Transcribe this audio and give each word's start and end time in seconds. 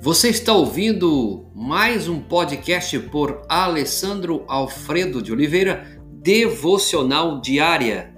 Você 0.00 0.28
está 0.28 0.52
ouvindo 0.52 1.46
mais 1.52 2.08
um 2.08 2.20
podcast 2.20 2.96
por 3.10 3.42
Alessandro 3.48 4.44
Alfredo 4.46 5.20
de 5.20 5.32
Oliveira, 5.32 6.00
Devocional 6.22 7.40
Diária. 7.40 8.16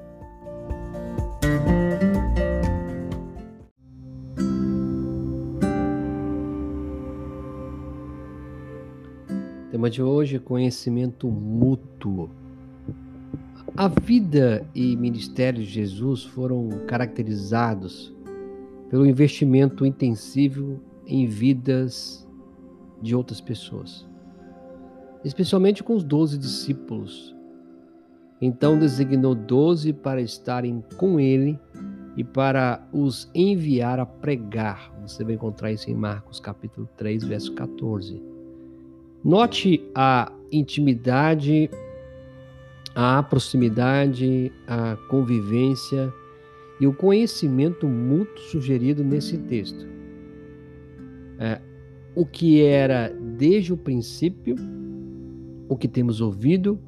tema 9.71 9.88
de 9.88 10.03
hoje 10.03 10.37
é 10.37 10.38
conhecimento 10.38 11.28
mútuo. 11.28 12.28
A 13.74 13.88
vida 13.88 14.69
e 14.74 14.94
ministério 14.94 15.62
de 15.62 15.71
Jesus 15.71 16.24
foram 16.24 16.69
caracterizados 16.87 18.15
pelo 18.91 19.06
investimento 19.06 19.87
intensivo 19.87 20.78
em 21.10 21.27
vidas 21.27 22.27
de 23.02 23.14
outras 23.14 23.41
pessoas, 23.41 24.06
especialmente 25.24 25.83
com 25.83 25.95
os 25.95 26.05
doze 26.05 26.38
discípulos. 26.38 27.34
Então 28.41 28.78
designou 28.78 29.34
doze 29.34 29.92
para 29.92 30.23
estarem 30.23 30.83
com 30.96 31.20
ele 31.20 31.59
e 32.16 32.24
para 32.24 32.86
os 32.92 33.30
enviar 33.34 33.98
a 33.98 34.06
pregar. 34.06 34.92
Você 35.02 35.24
vai 35.24 35.34
encontrar 35.34 35.73
isso 35.73 35.91
em 35.91 35.95
Marcos 35.95 36.41
capítulo 36.41 36.88
3, 36.96 37.24
verso 37.24 37.52
14. 37.52 38.22
Note 39.22 39.84
a 39.95 40.33
intimidade, 40.50 41.69
a 42.95 43.22
proximidade, 43.22 44.50
a 44.66 44.97
convivência 45.08 46.12
e 46.80 46.86
o 46.86 46.95
conhecimento 46.95 47.86
mútuo 47.86 48.42
sugerido 48.45 49.05
nesse 49.05 49.36
texto. 49.36 49.99
É, 51.41 51.60
o 52.14 52.27
que 52.27 52.62
era 52.62 53.08
desde 53.38 53.72
o 53.72 53.77
princípio, 53.77 54.56
o 55.69 55.77
que 55.77 55.88
temos 55.88 56.20
ouvido, 56.20 56.78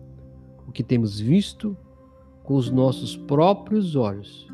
o 0.68 0.72
que 0.72 0.82
temos 0.82 1.18
visto 1.18 1.74
com 2.42 2.54
os 2.54 2.70
nossos 2.70 3.16
próprios 3.16 3.96
olhos, 3.96 4.46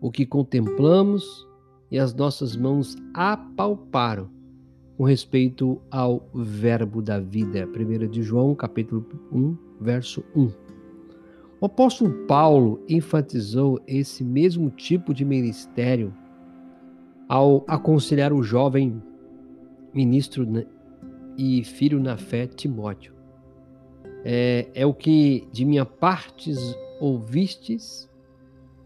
o 0.00 0.12
que 0.12 0.24
contemplamos 0.24 1.46
e 1.90 1.98
as 1.98 2.14
nossas 2.14 2.56
mãos 2.56 2.96
apalparam 3.12 4.30
com 4.96 5.04
respeito 5.04 5.80
ao 5.90 6.24
verbo 6.32 7.02
da 7.02 7.18
vida. 7.18 7.66
1 7.66 8.08
de 8.08 8.22
João, 8.22 8.54
capítulo 8.54 9.04
1, 9.32 9.56
verso 9.80 10.22
1. 10.36 10.52
O 11.60 11.66
apóstolo 11.66 12.12
Paulo 12.26 12.80
enfatizou 12.88 13.80
esse 13.86 14.22
mesmo 14.22 14.70
tipo 14.70 15.12
de 15.12 15.24
ministério 15.24 16.14
ao 17.28 17.64
aconselhar 17.66 18.32
o 18.32 18.42
jovem 18.42 19.02
ministro 19.94 20.46
e 21.36 21.64
filho 21.64 22.00
na 22.00 22.16
fé 22.16 22.46
Timóteo. 22.46 23.12
É, 24.24 24.68
é 24.74 24.86
o 24.86 24.94
que 24.94 25.48
de 25.52 25.64
minha 25.64 25.84
parte 25.84 26.52
ouvistes 27.00 28.08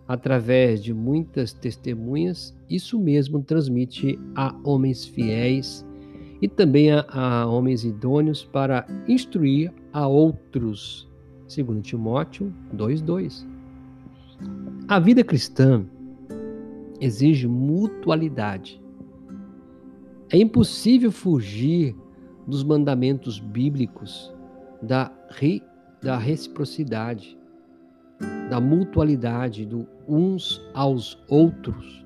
através 0.09 0.83
de 0.83 0.95
muitas 0.95 1.53
testemunhas, 1.53 2.57
isso 2.71 2.99
mesmo 2.99 3.43
transmite 3.43 4.19
a 4.35 4.55
homens 4.65 5.05
fiéis 5.05 5.85
e 6.41 6.49
também 6.49 6.93
a, 6.93 7.05
a 7.09 7.47
homens 7.47 7.85
idôneos 7.85 8.45
para 8.45 8.87
instruir 9.09 9.73
a 9.93 10.07
outros 10.07 11.09
segundo 11.49 11.81
Timóteo 11.81 12.53
2:2. 12.75 13.47
A 14.89 14.99
vida 14.99 15.25
cristã 15.25 15.85
exige 17.01 17.47
mutualidade. 17.47 18.81
É 20.31 20.39
impossível 20.39 21.13
fugir 21.13 21.95
dos 22.47 22.65
mandamentos 22.65 23.39
bíblicos 23.39 24.35
da, 24.83 25.13
re, 25.31 25.63
da 26.03 26.19
reciprocidade, 26.19 27.39
da 28.51 28.61
mutualidade, 28.61 29.65
do 29.65 29.87
uns 30.09 30.61
aos 30.75 31.23
outros. 31.29 32.05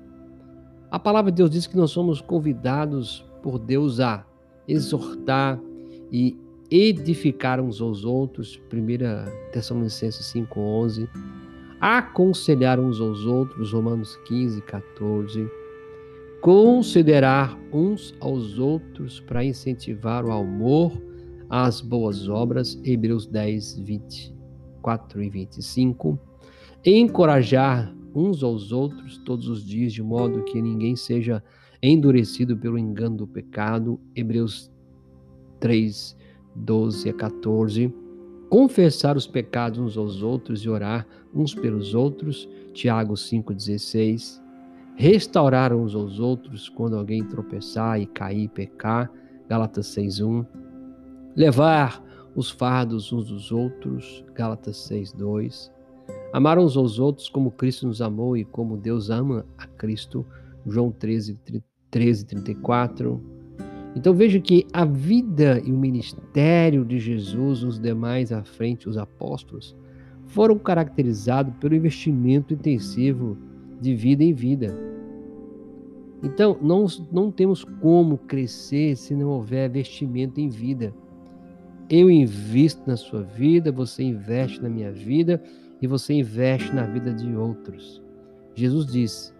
A 0.91 0.99
palavra 0.99 1.31
de 1.31 1.37
Deus 1.37 1.49
diz 1.49 1.65
que 1.65 1.77
nós 1.77 1.91
somos 1.91 2.21
convidados 2.21 3.25
por 3.41 3.57
Deus 3.57 3.99
a 3.99 4.25
exortar 4.67 5.59
e 6.11 6.37
edificar 6.69 7.59
uns 7.59 7.81
aos 7.81 8.05
outros, 8.05 8.61
1 8.71 9.51
Tessalonicenses 9.51 10.31
5,11, 10.33 11.07
aconselhar 11.79 12.79
uns 12.79 13.01
aos 13.01 13.25
outros, 13.25 13.73
Romanos 13.73 14.15
15, 14.27 14.61
14, 14.61 15.49
considerar 16.41 17.55
uns 17.71 18.15
aos 18.19 18.57
outros 18.57 19.19
para 19.19 19.45
incentivar 19.45 20.25
o 20.25 20.31
amor 20.31 20.91
às 21.47 21.81
boas 21.81 22.27
obras, 22.27 22.79
Hebreus 22.83 23.27
10, 23.27 23.79
24 23.79 25.21
e 25.21 25.29
25, 25.29 26.19
encorajar 26.83 27.95
uns 28.15 28.41
aos 28.41 28.71
outros 28.71 29.19
todos 29.19 29.47
os 29.47 29.63
dias, 29.63 29.93
de 29.93 30.01
modo 30.01 30.43
que 30.43 30.59
ninguém 30.59 30.95
seja 30.95 31.43
endurecido 31.81 32.57
pelo 32.57 32.77
engano 32.77 33.17
do 33.17 33.27
pecado, 33.27 33.99
Hebreus 34.15 34.71
3, 35.59 36.17
12 36.55 37.09
a 37.09 37.13
14. 37.13 37.93
Confessar 38.49 39.15
os 39.15 39.27
pecados 39.27 39.79
uns 39.79 39.95
aos 39.95 40.23
outros 40.23 40.61
e 40.61 40.69
orar 40.69 41.07
uns 41.33 41.53
pelos 41.53 41.93
outros, 41.93 42.49
Tiago 42.73 43.13
5,16. 43.13 44.41
Restaurar 44.95 45.73
uns 45.73 45.95
aos 45.95 46.19
outros 46.19 46.69
quando 46.69 46.95
alguém 46.95 47.23
tropeçar 47.23 47.99
e 47.99 48.05
cair 48.05 48.43
e 48.43 48.47
pecar, 48.47 49.11
Gálatas 49.47 49.87
6,1. 49.87 50.45
Levar 51.35 52.03
os 52.35 52.49
fardos 52.49 53.11
uns 53.11 53.27
dos 53.27 53.51
outros, 53.51 54.23
Gálatas 54.33 54.77
6,2. 54.89 55.71
Amar 56.33 56.57
uns 56.57 56.77
aos 56.77 56.99
outros 56.99 57.29
como 57.29 57.51
Cristo 57.51 57.87
nos 57.87 58.01
amou 58.01 58.37
e 58.37 58.45
como 58.45 58.77
Deus 58.77 59.09
ama 59.09 59.45
a 59.57 59.67
Cristo, 59.67 60.25
João 60.65 60.91
13, 60.91 61.39
13 61.89 62.25
34. 62.25 63.21
Então 63.95 64.13
veja 64.13 64.39
que 64.39 64.65
a 64.71 64.85
vida 64.85 65.61
e 65.65 65.71
o 65.71 65.77
ministério 65.77 66.85
de 66.85 66.99
Jesus, 66.99 67.63
os 67.63 67.77
demais 67.77 68.31
à 68.31 68.43
frente, 68.43 68.87
os 68.87 68.97
apóstolos, 68.97 69.75
foram 70.27 70.57
caracterizados 70.57 71.53
pelo 71.59 71.75
investimento 71.75 72.53
intensivo 72.53 73.37
de 73.81 73.95
vida 73.95 74.23
em 74.23 74.33
vida. 74.33 74.77
Então, 76.23 76.57
não, 76.61 76.85
não 77.11 77.31
temos 77.31 77.63
como 77.63 78.17
crescer 78.17 78.95
se 78.95 79.15
não 79.15 79.29
houver 79.29 79.69
investimento 79.69 80.39
em 80.39 80.47
vida. 80.47 80.93
Eu 81.89 82.09
invisto 82.09 82.83
na 82.85 82.95
sua 82.95 83.23
vida, 83.23 83.71
você 83.71 84.03
investe 84.03 84.61
na 84.61 84.69
minha 84.69 84.91
vida 84.91 85.41
e 85.81 85.87
você 85.87 86.13
investe 86.13 86.73
na 86.73 86.83
vida 86.85 87.11
de 87.11 87.35
outros. 87.35 88.01
Jesus 88.53 88.85
disse: 88.85 89.33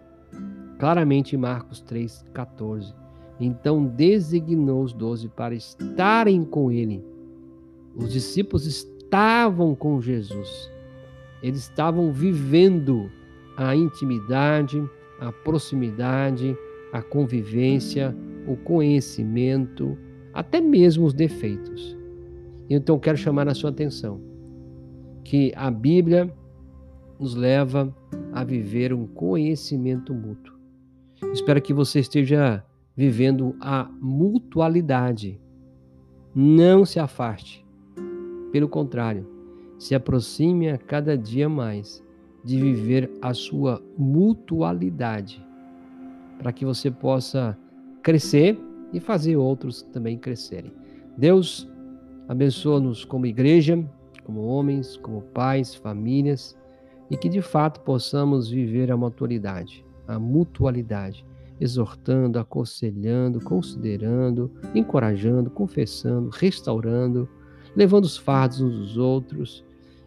claramente 0.78 1.36
em 1.36 1.38
Marcos 1.38 1.82
3,14. 1.84 2.92
Então 3.38 3.86
designou 3.86 4.82
os 4.82 4.92
doze 4.92 5.28
para 5.28 5.54
estarem 5.54 6.44
com 6.44 6.72
ele. 6.72 7.04
Os 7.94 8.12
discípulos 8.12 8.66
estavam 8.66 9.74
com 9.74 10.00
Jesus. 10.00 10.70
Eles 11.42 11.60
estavam 11.60 12.12
vivendo 12.12 13.10
a 13.56 13.74
intimidade, 13.76 14.82
a 15.20 15.32
proximidade, 15.32 16.56
a 16.92 17.02
convivência, 17.02 18.16
o 18.46 18.56
conhecimento, 18.56 19.96
até 20.32 20.60
mesmo 20.60 21.04
os 21.04 21.14
defeitos. 21.14 21.96
Então 22.68 22.98
quero 22.98 23.16
chamar 23.16 23.48
a 23.48 23.54
sua 23.54 23.70
atenção 23.70 24.20
que 25.24 25.52
a 25.56 25.70
Bíblia 25.70 26.32
nos 27.18 27.34
leva 27.34 27.94
a 28.32 28.42
viver 28.42 28.92
um 28.92 29.06
conhecimento 29.06 30.12
mútuo. 30.12 30.54
Espero 31.32 31.62
que 31.62 31.72
você 31.72 32.00
esteja 32.00 32.64
vivendo 32.96 33.54
a 33.60 33.88
mutualidade. 34.00 35.40
Não 36.34 36.84
se 36.84 36.98
afaste. 36.98 37.64
Pelo 38.50 38.68
contrário, 38.68 39.26
se 39.78 39.94
aproxime 39.94 40.68
a 40.68 40.76
cada 40.76 41.16
dia 41.16 41.48
mais 41.48 42.04
de 42.44 42.60
viver 42.60 43.10
a 43.20 43.32
sua 43.32 43.82
mutualidade, 43.96 45.44
para 46.38 46.52
que 46.52 46.64
você 46.64 46.90
possa 46.90 47.56
crescer 48.02 48.58
e 48.92 49.00
fazer 49.00 49.36
outros 49.36 49.82
também 49.82 50.18
crescerem. 50.18 50.72
Deus 51.16 51.68
abençoa-nos 52.28 53.04
como 53.04 53.26
igreja, 53.26 53.82
como 54.24 54.42
homens, 54.44 54.96
como 54.96 55.22
pais, 55.22 55.74
famílias, 55.74 56.58
e 57.10 57.16
que 57.16 57.28
de 57.28 57.42
fato 57.42 57.80
possamos 57.80 58.50
viver 58.50 58.90
a 58.90 58.96
maturidade 58.96 59.84
a 60.06 60.18
mutualidade, 60.18 61.24
exortando, 61.60 62.38
aconselhando, 62.38 63.40
considerando, 63.40 64.50
encorajando, 64.74 65.50
confessando, 65.50 66.30
restaurando, 66.30 67.28
levando 67.76 68.04
os 68.04 68.16
fardos 68.16 68.60
uns 68.60 68.76
dos 68.76 68.96
outros 68.96 69.64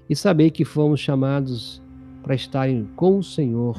e 0.10 0.16
saber 0.16 0.52
que 0.52 0.66
fomos 0.66 1.00
chamados 1.00 1.82
para 2.26 2.34
estarem 2.34 2.90
com 2.96 3.20
o 3.20 3.24
Senhor 3.24 3.78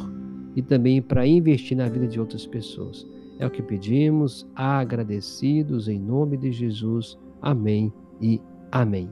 e 0.55 0.63
também 0.63 1.03
para 1.03 1.27
investir 1.27 1.77
na 1.77 1.89
vida 1.89 2.07
de 2.07 2.21
outras 2.21 2.47
pessoas. 2.47 3.05
É 3.41 3.45
o 3.45 3.51
que 3.51 3.61
pedimos, 3.61 4.47
agradecidos 4.55 5.89
em 5.89 5.99
nome 5.99 6.37
de 6.37 6.53
Jesus. 6.53 7.19
Amém 7.43 7.93
e 8.21 8.41
amém. 8.71 9.11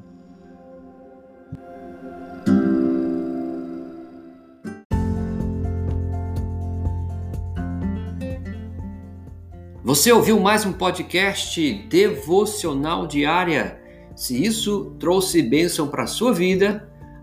Você 9.82 10.12
ouviu 10.12 10.38
mais 10.38 10.64
um 10.64 10.72
podcast 10.72 11.74
devocional 11.88 13.08
diária? 13.08 13.80
Se 14.14 14.44
isso 14.44 14.94
trouxe 15.00 15.42
bênção 15.42 15.88
para 15.88 16.04
a 16.04 16.06
sua 16.06 16.32
vida, 16.32 16.88